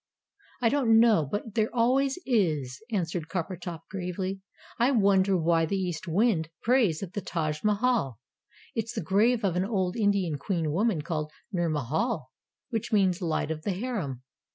"I 0.63 0.69
don't 0.69 0.99
know, 0.99 1.29
but 1.31 1.53
there 1.53 1.69
always 1.75 2.17
is," 2.25 2.81
answered 2.91 3.27
Coppertop 3.29 3.81
gravely. 3.87 4.41
"I 4.79 4.89
wonder 4.89 5.37
why 5.37 5.67
the 5.67 5.77
East 5.77 6.07
Wind 6.07 6.49
prays 6.63 7.03
at 7.03 7.13
the 7.13 7.21
Taj 7.21 7.63
Mahal? 7.63 8.17
It's 8.73 8.93
the 8.95 9.01
grave 9.03 9.43
of 9.45 9.55
an 9.55 9.63
old 9.63 9.95
Indian 9.95 10.39
Queen 10.39 10.71
woman 10.71 11.03
called 11.03 11.31
Nur 11.51 11.69
Mahal 11.69 12.31
which 12.71 12.91
means 12.91 13.21
Light 13.21 13.51
of 13.51 13.61
the 13.61 13.73
Harem. 13.73 14.23